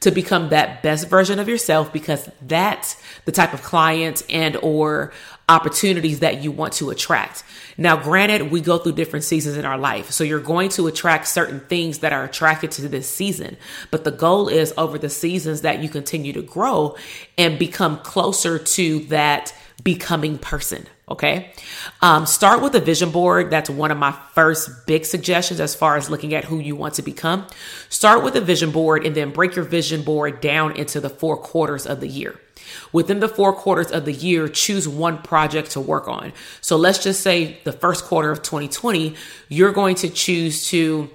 to 0.00 0.10
become 0.12 0.50
that 0.50 0.82
best 0.82 1.08
version 1.08 1.40
of 1.40 1.48
yourself 1.48 1.92
because 1.92 2.30
that's 2.42 3.02
the 3.24 3.32
type 3.32 3.52
of 3.52 3.62
clients 3.62 4.22
and 4.30 4.56
or 4.62 5.12
opportunities 5.48 6.20
that 6.20 6.42
you 6.42 6.52
want 6.52 6.72
to 6.74 6.90
attract. 6.90 7.42
Now, 7.76 7.96
granted, 7.96 8.50
we 8.50 8.60
go 8.60 8.78
through 8.78 8.92
different 8.92 9.24
seasons 9.24 9.56
in 9.56 9.64
our 9.64 9.78
life. 9.78 10.10
So 10.10 10.22
you're 10.22 10.40
going 10.40 10.68
to 10.70 10.86
attract 10.86 11.26
certain 11.26 11.60
things 11.60 11.98
that 11.98 12.12
are 12.12 12.22
attracted 12.22 12.70
to 12.72 12.88
this 12.88 13.08
season. 13.08 13.56
But 13.90 14.04
the 14.04 14.10
goal 14.10 14.48
is 14.48 14.72
over 14.76 14.98
the 14.98 15.08
seasons 15.08 15.62
that 15.62 15.82
you 15.82 15.88
continue 15.88 16.32
to 16.34 16.42
grow 16.42 16.96
and 17.36 17.58
become 17.58 17.98
closer 17.98 18.58
to 18.58 19.00
that 19.06 19.52
becoming 19.82 20.38
person. 20.38 20.86
Okay. 21.08 21.52
Um, 22.02 22.26
start 22.26 22.62
with 22.62 22.74
a 22.74 22.80
vision 22.80 23.10
board. 23.10 23.50
That's 23.50 23.70
one 23.70 23.90
of 23.90 23.96
my 23.96 24.12
first 24.34 24.86
big 24.86 25.06
suggestions 25.06 25.60
as 25.60 25.74
far 25.74 25.96
as 25.96 26.10
looking 26.10 26.34
at 26.34 26.44
who 26.44 26.58
you 26.58 26.76
want 26.76 26.94
to 26.94 27.02
become. 27.02 27.46
Start 27.88 28.22
with 28.22 28.36
a 28.36 28.40
vision 28.40 28.70
board 28.70 29.06
and 29.06 29.14
then 29.14 29.30
break 29.30 29.56
your 29.56 29.64
vision 29.64 30.02
board 30.02 30.40
down 30.40 30.76
into 30.76 31.00
the 31.00 31.08
four 31.08 31.36
quarters 31.36 31.86
of 31.86 32.00
the 32.00 32.08
year. 32.08 32.38
Within 32.92 33.20
the 33.20 33.28
four 33.28 33.54
quarters 33.54 33.90
of 33.90 34.04
the 34.04 34.12
year, 34.12 34.48
choose 34.48 34.86
one 34.86 35.22
project 35.22 35.70
to 35.72 35.80
work 35.80 36.08
on. 36.08 36.32
So 36.60 36.76
let's 36.76 37.02
just 37.02 37.22
say 37.22 37.58
the 37.64 37.72
first 37.72 38.04
quarter 38.04 38.30
of 38.30 38.42
2020, 38.42 39.14
you're 39.48 39.72
going 39.72 39.94
to 39.96 40.10
choose 40.10 40.68
to 40.68 41.10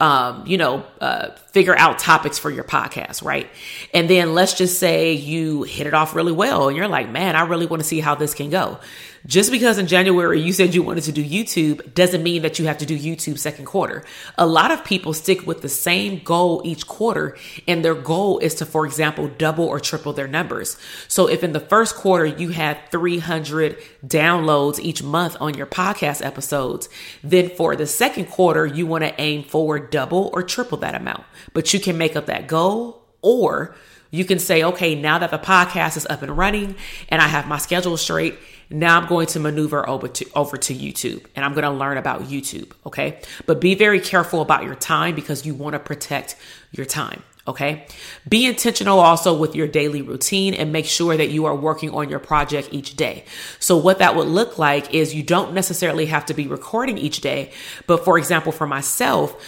um, 0.00 0.46
you 0.46 0.56
know, 0.56 0.84
uh, 1.00 1.30
figure 1.52 1.76
out 1.76 1.98
topics 1.98 2.38
for 2.38 2.50
your 2.50 2.64
podcast, 2.64 3.24
right? 3.24 3.48
And 3.92 4.08
then 4.08 4.34
let's 4.34 4.54
just 4.54 4.78
say 4.78 5.12
you 5.12 5.64
hit 5.64 5.86
it 5.86 5.94
off 5.94 6.14
really 6.14 6.32
well 6.32 6.68
and 6.68 6.76
you're 6.76 6.88
like, 6.88 7.10
man, 7.10 7.34
I 7.34 7.42
really 7.42 7.66
want 7.66 7.82
to 7.82 7.88
see 7.88 7.98
how 8.00 8.14
this 8.14 8.34
can 8.34 8.50
go. 8.50 8.78
Just 9.26 9.50
because 9.50 9.78
in 9.78 9.88
January 9.88 10.40
you 10.40 10.52
said 10.52 10.74
you 10.74 10.82
wanted 10.82 11.04
to 11.04 11.12
do 11.12 11.24
YouTube 11.24 11.92
doesn't 11.94 12.22
mean 12.22 12.42
that 12.42 12.58
you 12.58 12.66
have 12.66 12.78
to 12.78 12.86
do 12.86 12.96
YouTube 12.96 13.38
second 13.38 13.64
quarter. 13.64 14.04
A 14.36 14.46
lot 14.46 14.70
of 14.70 14.84
people 14.84 15.12
stick 15.12 15.46
with 15.46 15.60
the 15.60 15.68
same 15.68 16.22
goal 16.22 16.62
each 16.64 16.86
quarter 16.86 17.36
and 17.66 17.84
their 17.84 17.96
goal 17.96 18.38
is 18.38 18.54
to, 18.56 18.66
for 18.66 18.86
example, 18.86 19.26
double 19.26 19.64
or 19.64 19.80
triple 19.80 20.12
their 20.12 20.28
numbers. 20.28 20.76
So 21.08 21.28
if 21.28 21.42
in 21.42 21.52
the 21.52 21.60
first 21.60 21.96
quarter 21.96 22.24
you 22.24 22.50
had 22.50 22.78
300 22.92 23.78
downloads 24.06 24.78
each 24.78 25.02
month 25.02 25.36
on 25.40 25.54
your 25.54 25.66
podcast 25.66 26.24
episodes, 26.24 26.88
then 27.24 27.50
for 27.50 27.74
the 27.74 27.86
second 27.86 28.26
quarter, 28.26 28.64
you 28.64 28.86
want 28.86 29.02
to 29.02 29.20
aim 29.20 29.42
for 29.42 29.87
double 29.90 30.30
or 30.32 30.42
triple 30.42 30.78
that 30.78 30.94
amount. 30.94 31.24
But 31.52 31.72
you 31.72 31.80
can 31.80 31.98
make 31.98 32.16
up 32.16 32.26
that 32.26 32.46
goal 32.46 33.02
or 33.22 33.74
you 34.10 34.24
can 34.24 34.38
say, 34.38 34.64
okay, 34.64 34.94
now 34.94 35.18
that 35.18 35.30
the 35.30 35.38
podcast 35.38 35.96
is 35.96 36.06
up 36.06 36.22
and 36.22 36.36
running 36.36 36.76
and 37.08 37.20
I 37.20 37.28
have 37.28 37.46
my 37.46 37.58
schedule 37.58 37.96
straight, 37.96 38.38
now 38.70 39.00
I'm 39.00 39.08
going 39.08 39.26
to 39.28 39.40
maneuver 39.40 39.88
over 39.88 40.08
to 40.08 40.26
over 40.34 40.56
to 40.56 40.74
YouTube 40.74 41.24
and 41.34 41.44
I'm 41.44 41.52
going 41.52 41.64
to 41.64 41.70
learn 41.70 41.96
about 41.96 42.22
YouTube, 42.24 42.72
okay? 42.86 43.20
But 43.46 43.60
be 43.60 43.74
very 43.74 44.00
careful 44.00 44.40
about 44.40 44.64
your 44.64 44.74
time 44.74 45.14
because 45.14 45.46
you 45.46 45.54
want 45.54 45.74
to 45.74 45.78
protect 45.78 46.36
your 46.72 46.86
time. 46.86 47.22
Okay. 47.48 47.86
Be 48.28 48.44
intentional 48.44 49.00
also 49.00 49.34
with 49.34 49.56
your 49.56 49.66
daily 49.66 50.02
routine 50.02 50.52
and 50.52 50.70
make 50.70 50.84
sure 50.84 51.16
that 51.16 51.30
you 51.30 51.46
are 51.46 51.54
working 51.54 51.90
on 51.94 52.10
your 52.10 52.18
project 52.18 52.68
each 52.72 52.94
day. 52.94 53.24
So, 53.58 53.78
what 53.78 54.00
that 54.00 54.14
would 54.14 54.28
look 54.28 54.58
like 54.58 54.92
is 54.92 55.14
you 55.14 55.22
don't 55.22 55.54
necessarily 55.54 56.04
have 56.06 56.26
to 56.26 56.34
be 56.34 56.46
recording 56.46 56.98
each 56.98 57.22
day. 57.22 57.52
But 57.86 58.04
for 58.04 58.18
example, 58.18 58.52
for 58.52 58.66
myself, 58.66 59.42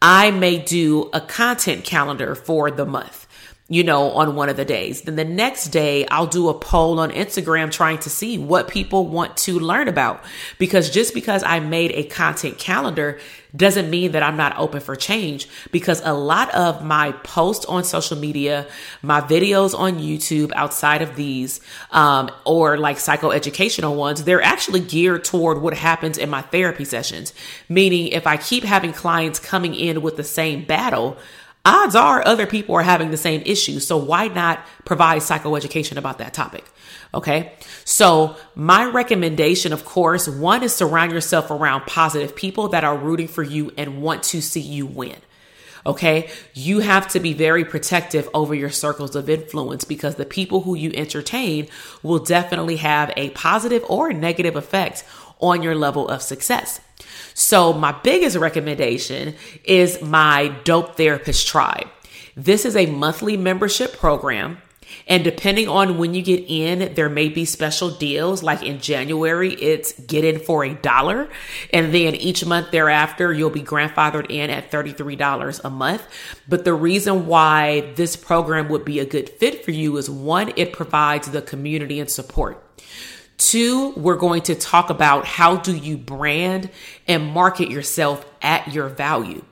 I 0.00 0.30
may 0.30 0.58
do 0.58 1.10
a 1.12 1.20
content 1.20 1.84
calendar 1.84 2.34
for 2.34 2.70
the 2.70 2.86
month 2.86 3.25
you 3.68 3.82
know, 3.82 4.12
on 4.12 4.36
one 4.36 4.48
of 4.48 4.56
the 4.56 4.64
days. 4.64 5.02
Then 5.02 5.16
the 5.16 5.24
next 5.24 5.68
day, 5.68 6.06
I'll 6.06 6.28
do 6.28 6.48
a 6.48 6.54
poll 6.54 7.00
on 7.00 7.10
Instagram 7.10 7.72
trying 7.72 7.98
to 7.98 8.10
see 8.10 8.38
what 8.38 8.68
people 8.68 9.08
want 9.08 9.36
to 9.38 9.58
learn 9.58 9.88
about. 9.88 10.22
Because 10.58 10.88
just 10.88 11.14
because 11.14 11.42
I 11.42 11.58
made 11.58 11.90
a 11.90 12.04
content 12.04 12.58
calendar 12.58 13.18
doesn't 13.56 13.90
mean 13.90 14.12
that 14.12 14.22
I'm 14.22 14.36
not 14.36 14.56
open 14.56 14.80
for 14.80 14.94
change. 14.94 15.48
Because 15.72 16.00
a 16.04 16.12
lot 16.12 16.54
of 16.54 16.84
my 16.84 17.10
posts 17.10 17.64
on 17.64 17.82
social 17.82 18.16
media, 18.16 18.68
my 19.02 19.20
videos 19.20 19.76
on 19.76 19.98
YouTube 19.98 20.52
outside 20.54 21.02
of 21.02 21.16
these, 21.16 21.60
um, 21.90 22.30
or 22.44 22.78
like 22.78 22.98
psychoeducational 22.98 23.96
ones, 23.96 24.22
they're 24.22 24.42
actually 24.42 24.80
geared 24.80 25.24
toward 25.24 25.60
what 25.60 25.74
happens 25.74 26.18
in 26.18 26.30
my 26.30 26.42
therapy 26.42 26.84
sessions. 26.84 27.34
Meaning, 27.68 28.08
if 28.08 28.28
I 28.28 28.36
keep 28.36 28.62
having 28.62 28.92
clients 28.92 29.40
coming 29.40 29.74
in 29.74 30.02
with 30.02 30.16
the 30.16 30.24
same 30.24 30.64
battle, 30.64 31.18
odds 31.66 31.96
are 31.96 32.26
other 32.26 32.46
people 32.46 32.76
are 32.76 32.82
having 32.82 33.10
the 33.10 33.16
same 33.16 33.42
issue. 33.44 33.80
So 33.80 33.96
why 33.96 34.28
not 34.28 34.64
provide 34.84 35.20
psychoeducation 35.20 35.96
about 35.96 36.18
that 36.18 36.32
topic? 36.32 36.64
Okay. 37.12 37.52
So 37.84 38.36
my 38.54 38.84
recommendation, 38.84 39.72
of 39.72 39.84
course, 39.84 40.28
one 40.28 40.62
is 40.62 40.74
surround 40.74 41.12
yourself 41.12 41.50
around 41.50 41.86
positive 41.86 42.36
people 42.36 42.68
that 42.68 42.84
are 42.84 42.96
rooting 42.96 43.28
for 43.28 43.42
you 43.42 43.72
and 43.76 44.00
want 44.00 44.22
to 44.24 44.40
see 44.40 44.60
you 44.60 44.86
win. 44.86 45.16
Okay. 45.84 46.30
You 46.54 46.80
have 46.80 47.08
to 47.08 47.20
be 47.20 47.32
very 47.32 47.64
protective 47.64 48.28
over 48.32 48.54
your 48.54 48.70
circles 48.70 49.16
of 49.16 49.28
influence 49.28 49.84
because 49.84 50.14
the 50.14 50.24
people 50.24 50.62
who 50.62 50.76
you 50.76 50.92
entertain 50.94 51.68
will 52.02 52.20
definitely 52.20 52.76
have 52.76 53.12
a 53.16 53.30
positive 53.30 53.84
or 53.88 54.12
negative 54.12 54.54
effect 54.54 55.04
on 55.40 55.62
your 55.62 55.74
level 55.74 56.08
of 56.08 56.22
success. 56.22 56.80
So, 57.34 57.72
my 57.72 57.92
biggest 57.92 58.36
recommendation 58.36 59.34
is 59.64 60.00
my 60.02 60.48
Dope 60.64 60.96
Therapist 60.96 61.46
Tribe. 61.46 61.88
This 62.36 62.64
is 62.64 62.76
a 62.76 62.86
monthly 62.86 63.36
membership 63.36 63.96
program. 63.96 64.58
And 65.08 65.24
depending 65.24 65.68
on 65.68 65.98
when 65.98 66.14
you 66.14 66.22
get 66.22 66.44
in, 66.48 66.94
there 66.94 67.08
may 67.08 67.28
be 67.28 67.44
special 67.44 67.90
deals. 67.90 68.42
Like 68.42 68.62
in 68.62 68.80
January, 68.80 69.54
it's 69.54 69.92
get 70.00 70.24
in 70.24 70.38
for 70.38 70.64
a 70.64 70.74
dollar. 70.74 71.28
And 71.72 71.92
then 71.92 72.14
each 72.14 72.44
month 72.44 72.70
thereafter, 72.70 73.32
you'll 73.32 73.50
be 73.50 73.62
grandfathered 73.62 74.30
in 74.30 74.50
at 74.50 74.70
$33 74.70 75.64
a 75.64 75.70
month. 75.70 76.06
But 76.48 76.64
the 76.64 76.74
reason 76.74 77.26
why 77.26 77.92
this 77.96 78.16
program 78.16 78.68
would 78.68 78.84
be 78.84 79.00
a 79.00 79.06
good 79.06 79.28
fit 79.28 79.64
for 79.64 79.70
you 79.70 79.96
is 79.96 80.10
one, 80.10 80.52
it 80.56 80.72
provides 80.72 81.30
the 81.30 81.42
community 81.42 82.00
and 82.00 82.10
support. 82.10 82.62
Two, 83.38 83.90
we're 83.96 84.16
going 84.16 84.42
to 84.42 84.54
talk 84.54 84.90
about 84.90 85.26
how 85.26 85.56
do 85.56 85.76
you 85.76 85.96
brand 85.96 86.70
and 87.06 87.26
market 87.26 87.70
yourself 87.70 88.24
at 88.40 88.72
your 88.72 88.88
value. 88.88 89.44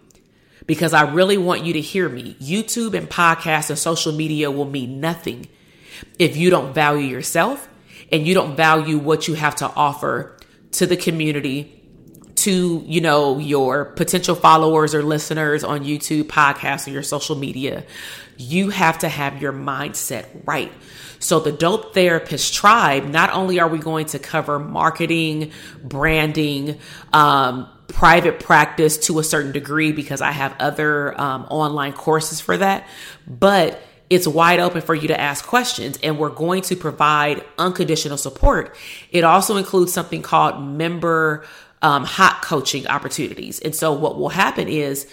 Because 0.66 0.94
I 0.94 1.12
really 1.12 1.36
want 1.36 1.64
you 1.64 1.74
to 1.74 1.80
hear 1.80 2.08
me. 2.08 2.36
YouTube 2.40 2.94
and 2.94 3.08
podcasts 3.08 3.68
and 3.68 3.78
social 3.78 4.12
media 4.12 4.50
will 4.50 4.64
mean 4.64 5.00
nothing 5.00 5.46
if 6.18 6.36
you 6.36 6.48
don't 6.48 6.74
value 6.74 7.06
yourself 7.06 7.68
and 8.10 8.26
you 8.26 8.34
don't 8.34 8.56
value 8.56 8.98
what 8.98 9.28
you 9.28 9.34
have 9.34 9.56
to 9.56 9.66
offer 9.76 10.36
to 10.72 10.86
the 10.86 10.96
community 10.96 11.84
to, 12.36 12.82
you 12.86 13.00
know, 13.00 13.38
your 13.38 13.84
potential 13.84 14.34
followers 14.34 14.94
or 14.94 15.02
listeners 15.02 15.64
on 15.64 15.84
YouTube, 15.84 16.24
podcasts, 16.24 16.86
or 16.86 16.90
your 16.90 17.02
social 17.02 17.36
media, 17.36 17.84
you 18.36 18.70
have 18.70 18.98
to 18.98 19.08
have 19.08 19.40
your 19.40 19.52
mindset 19.52 20.26
right. 20.44 20.72
So, 21.24 21.40
the 21.40 21.52
Dope 21.52 21.94
Therapist 21.94 22.52
Tribe, 22.52 23.06
not 23.06 23.30
only 23.32 23.58
are 23.58 23.66
we 23.66 23.78
going 23.78 24.04
to 24.08 24.18
cover 24.18 24.58
marketing, 24.58 25.52
branding, 25.82 26.78
um, 27.14 27.66
private 27.88 28.40
practice 28.40 28.98
to 29.06 29.18
a 29.18 29.24
certain 29.24 29.50
degree 29.50 29.90
because 29.90 30.20
I 30.20 30.32
have 30.32 30.54
other 30.60 31.18
um, 31.18 31.44
online 31.44 31.94
courses 31.94 32.42
for 32.42 32.58
that, 32.58 32.86
but 33.26 33.80
it's 34.10 34.28
wide 34.28 34.60
open 34.60 34.82
for 34.82 34.94
you 34.94 35.08
to 35.08 35.18
ask 35.18 35.46
questions 35.46 35.98
and 36.02 36.18
we're 36.18 36.28
going 36.28 36.60
to 36.64 36.76
provide 36.76 37.42
unconditional 37.56 38.18
support. 38.18 38.76
It 39.10 39.24
also 39.24 39.56
includes 39.56 39.94
something 39.94 40.20
called 40.20 40.62
member 40.62 41.46
um, 41.80 42.04
hot 42.04 42.42
coaching 42.42 42.86
opportunities. 42.86 43.60
And 43.60 43.74
so 43.74 43.94
what 43.94 44.18
will 44.18 44.28
happen 44.28 44.68
is 44.68 45.06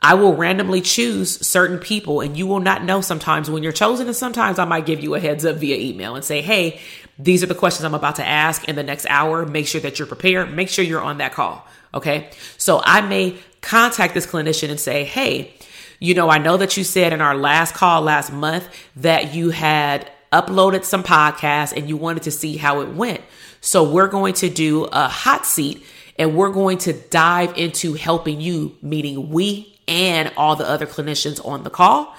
I 0.00 0.14
will 0.14 0.34
randomly 0.36 0.80
choose 0.80 1.44
certain 1.46 1.78
people 1.78 2.20
and 2.20 2.36
you 2.36 2.46
will 2.46 2.60
not 2.60 2.84
know 2.84 3.00
sometimes 3.00 3.50
when 3.50 3.62
you're 3.62 3.72
chosen. 3.72 4.06
And 4.06 4.16
sometimes 4.16 4.58
I 4.58 4.64
might 4.64 4.86
give 4.86 5.00
you 5.00 5.14
a 5.14 5.20
heads 5.20 5.44
up 5.44 5.56
via 5.56 5.76
email 5.76 6.14
and 6.14 6.24
say, 6.24 6.42
Hey, 6.42 6.80
these 7.18 7.42
are 7.42 7.46
the 7.46 7.54
questions 7.54 7.84
I'm 7.84 7.94
about 7.94 8.16
to 8.16 8.26
ask 8.26 8.68
in 8.68 8.76
the 8.76 8.82
next 8.82 9.06
hour. 9.08 9.46
Make 9.46 9.66
sure 9.66 9.80
that 9.80 9.98
you're 9.98 10.06
prepared. 10.06 10.54
Make 10.54 10.68
sure 10.68 10.84
you're 10.84 11.00
on 11.00 11.18
that 11.18 11.32
call. 11.32 11.66
Okay. 11.94 12.30
So 12.58 12.82
I 12.84 13.00
may 13.00 13.36
contact 13.62 14.14
this 14.14 14.26
clinician 14.26 14.70
and 14.70 14.78
say, 14.78 15.04
Hey, 15.04 15.54
you 15.98 16.14
know, 16.14 16.28
I 16.28 16.38
know 16.38 16.56
that 16.58 16.76
you 16.76 16.84
said 16.84 17.12
in 17.12 17.20
our 17.20 17.34
last 17.34 17.74
call 17.74 18.02
last 18.02 18.32
month 18.32 18.68
that 18.96 19.34
you 19.34 19.50
had 19.50 20.10
uploaded 20.32 20.84
some 20.84 21.02
podcasts 21.02 21.74
and 21.74 21.88
you 21.88 21.96
wanted 21.96 22.24
to 22.24 22.30
see 22.30 22.58
how 22.58 22.80
it 22.80 22.90
went. 22.90 23.22
So 23.60 23.90
we're 23.90 24.08
going 24.08 24.34
to 24.34 24.50
do 24.50 24.84
a 24.84 25.08
hot 25.08 25.46
seat 25.46 25.84
and 26.18 26.36
we're 26.36 26.50
going 26.50 26.78
to 26.78 26.92
dive 26.92 27.56
into 27.56 27.94
helping 27.94 28.40
you, 28.40 28.76
meaning 28.82 29.30
we 29.30 29.75
and 29.88 30.32
all 30.36 30.56
the 30.56 30.68
other 30.68 30.86
clinicians 30.86 31.44
on 31.44 31.62
the 31.64 31.70
call. 31.70 32.14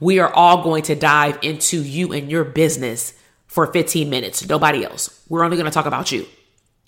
We 0.00 0.18
are 0.18 0.32
all 0.32 0.62
going 0.62 0.82
to 0.84 0.94
dive 0.94 1.38
into 1.42 1.82
you 1.82 2.12
and 2.12 2.30
your 2.30 2.44
business 2.44 3.14
for 3.46 3.66
15 3.66 4.10
minutes. 4.10 4.48
Nobody 4.48 4.84
else. 4.84 5.22
We're 5.28 5.44
only 5.44 5.56
going 5.56 5.66
to 5.66 5.72
talk 5.72 5.86
about 5.86 6.10
you. 6.10 6.26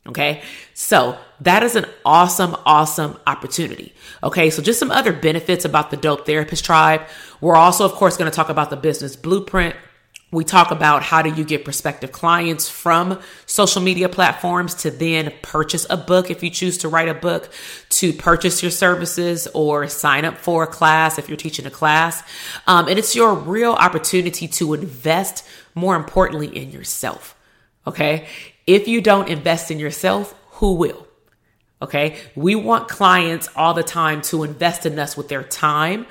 Okay. 0.07 0.43
So 0.75 1.17
that 1.41 1.63
is 1.63 1.77
an 1.77 1.87
awesome, 2.05 2.57
awesome 2.67 3.17
opportunity. 3.27 3.95
Okay. 4.23 4.51
So 4.51 4.63
just 4.63 4.79
some 4.79 4.91
other 4.91 5.13
benefits 5.13 5.65
about 5.65 5.91
the 5.91 5.97
Dope 5.97 6.27
Therapist 6.27 6.65
Tribe. 6.65 7.03
We're 7.41 7.57
also, 7.57 7.85
of 7.85 7.93
course, 7.93 8.17
going 8.17 8.31
to 8.31 8.35
talk 8.35 8.49
about 8.49 8.71
the 8.71 8.77
business 8.77 9.17
blueprint. 9.17 9.77
We 10.35 10.43
talk 10.43 10.73
about 10.73 11.05
how 11.05 11.23
do 11.23 11.33
you 11.33 11.45
get 11.45 11.65
prospective 11.65 12.11
clients 12.11 12.69
from 12.69 13.21
social 13.47 13.81
media 13.81 14.09
platforms 14.09 14.75
to 14.83 14.91
then 14.91 15.33
purchase 15.43 15.87
a 15.89 15.97
book 15.97 16.29
if 16.29 16.43
you 16.43 16.51
choose 16.51 16.79
to 16.79 16.89
write 16.89 17.09
a 17.09 17.15
book, 17.15 17.51
to 17.91 18.13
purchase 18.13 18.61
your 18.61 18.73
services 18.73 19.47
or 19.55 19.87
sign 19.87 20.25
up 20.25 20.37
for 20.39 20.65
a 20.65 20.67
class 20.67 21.21
if 21.21 21.29
you're 21.29 21.37
teaching 21.37 21.67
a 21.67 21.71
class. 21.71 22.21
Um, 22.67 22.89
and 22.89 22.99
it's 22.99 23.15
your 23.15 23.33
real 23.33 23.75
opportunity 23.75 24.49
to 24.49 24.75
invest, 24.75 25.47
more 25.77 25.95
importantly, 25.95 26.49
in 26.49 26.73
yourself. 26.73 27.37
Okay. 27.87 28.27
If 28.67 28.89
you 28.89 29.01
don't 29.01 29.29
invest 29.29 29.71
in 29.71 29.79
yourself, 29.79 30.35
who 30.55 30.75
will? 30.75 31.07
Okay. 31.81 32.17
We 32.35 32.57
want 32.57 32.89
clients 32.89 33.49
all 33.55 33.73
the 33.73 33.85
time 33.85 34.21
to 34.23 34.43
invest 34.43 34.85
in 34.85 34.99
us 34.99 35.17
with 35.17 35.29
their 35.29 35.45
time, 35.45 36.07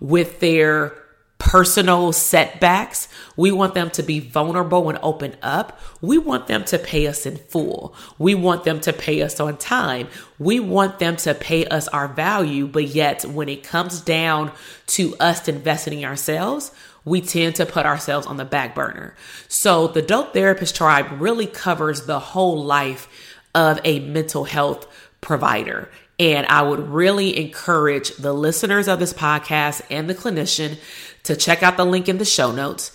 with 0.00 0.40
their 0.40 1.00
personal 1.40 2.12
setbacks. 2.12 3.08
We 3.34 3.50
want 3.50 3.74
them 3.74 3.90
to 3.92 4.02
be 4.02 4.20
vulnerable 4.20 4.88
and 4.88 4.98
open 5.02 5.36
up. 5.42 5.80
We 6.00 6.18
want 6.18 6.46
them 6.46 6.64
to 6.66 6.78
pay 6.78 7.08
us 7.08 7.26
in 7.26 7.38
full. 7.38 7.96
We 8.18 8.36
want 8.36 8.62
them 8.64 8.80
to 8.82 8.92
pay 8.92 9.22
us 9.22 9.40
on 9.40 9.56
time. 9.56 10.08
We 10.38 10.60
want 10.60 11.00
them 11.00 11.16
to 11.16 11.34
pay 11.34 11.64
us 11.64 11.88
our 11.88 12.06
value. 12.06 12.68
But 12.68 12.88
yet, 12.88 13.24
when 13.24 13.48
it 13.48 13.64
comes 13.64 14.00
down 14.00 14.52
to 14.88 15.16
us 15.18 15.48
investing 15.48 16.00
in 16.00 16.04
ourselves, 16.04 16.72
we 17.04 17.22
tend 17.22 17.56
to 17.56 17.66
put 17.66 17.86
ourselves 17.86 18.26
on 18.26 18.36
the 18.36 18.44
back 18.44 18.74
burner. 18.74 19.16
So 19.48 19.88
the 19.88 20.02
Dope 20.02 20.34
Therapist 20.34 20.76
Tribe 20.76 21.20
really 21.20 21.46
covers 21.46 22.02
the 22.02 22.20
whole 22.20 22.62
life 22.62 23.08
of 23.54 23.80
a 23.82 24.00
mental 24.00 24.44
health 24.44 24.86
provider. 25.20 25.88
And 26.20 26.46
I 26.48 26.60
would 26.60 26.90
really 26.90 27.36
encourage 27.40 28.10
the 28.16 28.34
listeners 28.34 28.88
of 28.88 29.00
this 29.00 29.14
podcast 29.14 29.80
and 29.90 30.08
the 30.08 30.14
clinician 30.14 30.76
to 31.22 31.34
check 31.34 31.62
out 31.62 31.78
the 31.78 31.86
link 31.86 32.10
in 32.10 32.18
the 32.18 32.26
show 32.26 32.52
notes. 32.52 32.92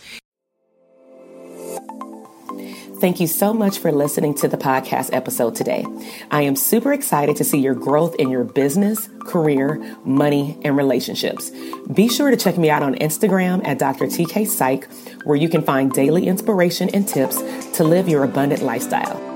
Thank 3.01 3.19
you 3.19 3.27
so 3.27 3.53
much 3.53 3.79
for 3.79 3.91
listening 3.91 4.35
to 4.35 4.47
the 4.47 4.57
podcast 4.57 5.09
episode 5.11 5.55
today. 5.55 5.85
I 6.31 6.43
am 6.43 6.55
super 6.55 6.93
excited 6.93 7.35
to 7.37 7.43
see 7.43 7.59
your 7.59 7.73
growth 7.73 8.15
in 8.15 8.29
your 8.29 8.43
business, 8.43 9.09
career, 9.21 9.97
money, 10.05 10.57
and 10.63 10.77
relationships. 10.77 11.51
Be 11.93 12.07
sure 12.07 12.29
to 12.31 12.37
check 12.37 12.57
me 12.57 12.69
out 12.69 12.83
on 12.83 12.95
Instagram 12.95 13.65
at 13.67 13.79
Dr. 13.79 14.05
TK 14.05 14.47
Psych, 14.47 14.87
where 15.23 15.35
you 15.35 15.49
can 15.49 15.63
find 15.63 15.91
daily 15.91 16.27
inspiration 16.27 16.89
and 16.93 17.07
tips 17.07 17.41
to 17.73 17.83
live 17.83 18.07
your 18.07 18.23
abundant 18.23 18.61
lifestyle. 18.61 19.34